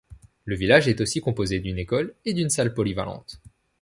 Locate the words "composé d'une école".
1.21-2.15